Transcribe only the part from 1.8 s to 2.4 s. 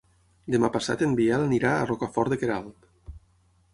a Rocafort de